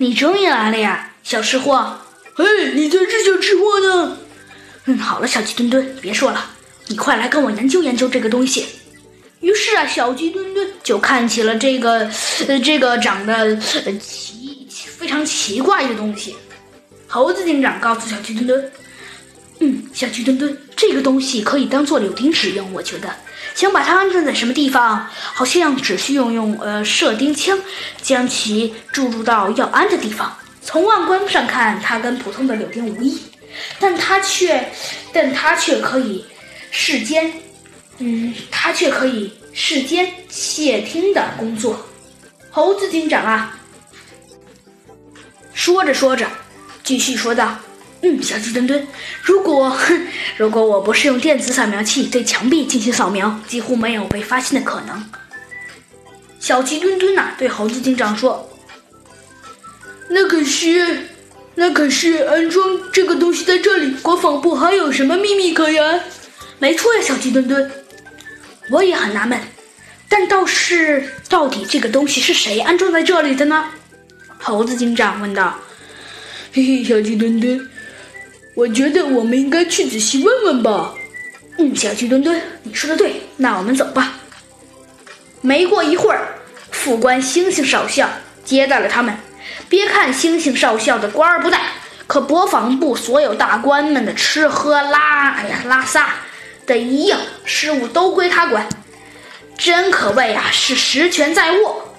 [0.00, 1.98] 你终于来了呀，小吃货！
[2.34, 2.44] 嘿，
[2.74, 4.16] 你才是小吃货呢！
[4.84, 6.52] 嗯，好了，小鸡墩墩，别说了，
[6.86, 8.64] 你快来跟我研究研究这个东西。
[9.40, 12.08] 于是啊，小鸡墩墩就看起了这个，
[12.46, 16.36] 呃，这个长得呃奇非常奇怪的东西。
[17.08, 18.72] 猴子警长告诉小鸡墩墩
[19.60, 22.72] ：“嗯，小鸡墩墩，这个东西可以当做柳钉使用。
[22.72, 23.12] 我觉得，
[23.54, 27.58] 想把它安装在什么地方，好像只需要用呃射钉枪
[28.00, 30.36] 将其注入到要安的地方。
[30.62, 33.20] 从外观上看，它跟普通的柳钉无异，
[33.80, 34.70] 但它却，
[35.12, 36.24] 但它却可以
[36.70, 37.32] 世间。”
[38.00, 41.84] 嗯，它却可以世间窃听的工作。
[42.48, 43.58] 猴子警长啊，
[45.52, 46.28] 说着说着，
[46.84, 47.58] 继续说道
[48.02, 48.86] ：“嗯，小鸡墩墩，
[49.22, 49.76] 如果
[50.36, 55.04] 如果我不是用电子扫描器对墙壁进行扫描，几乎没有被发现的可能。”
[56.38, 58.48] 小鸡墩墩呐，对猴子警长说
[60.10, 61.08] ：“那可是，
[61.56, 66.00] 那可是安装这个东西在这里，国防部还有什么秘密可言？”
[66.60, 67.70] 没错呀，小鸡墩墩。
[68.70, 69.40] 我也很纳闷，
[70.08, 73.64] 但倒是到底这个东西是谁安装在这里的呢？
[74.38, 75.58] 猴子警长问道。
[76.52, 77.68] 嘿嘿，小鸡墩墩，
[78.58, 80.92] 我觉得我们应该去仔细问问吧。
[81.58, 84.14] 嗯，小鸡墩墩，你说的对，那我们走吧。
[85.40, 86.26] 没过一会儿，
[86.72, 88.10] 副官星星少校
[88.44, 89.16] 接待了他们。
[89.68, 91.60] 别看星星少校的官儿不大，
[92.08, 96.16] 可国防部所有大官们的吃喝拉，哎呀，拉撒。
[96.66, 98.68] 的一应事务都归他管，
[99.56, 101.94] 真可谓啊是实权在握。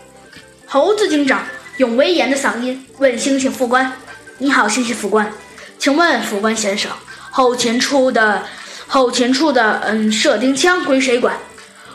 [0.65, 3.93] 猴子警长用威严的嗓音问星星副官
[4.37, 5.31] ：“你好，星星副官，
[5.79, 6.91] 请问副官先生，
[7.31, 8.43] 后勤处的
[8.85, 11.35] 后勤处的嗯射钉枪归谁管？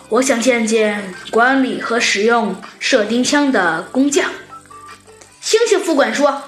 [0.08, 4.30] 我想见见管理和使用射钉枪的工匠。”
[5.40, 6.42] 星星副官说。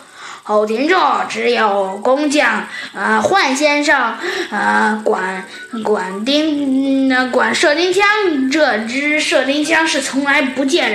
[0.48, 0.94] 后勤处
[1.28, 4.16] 只有工匠，呃，幻先生，
[4.48, 5.44] 呃，管
[5.82, 8.04] 管钉，那管射钉枪。
[8.48, 10.94] 这支射钉枪是从来不见人。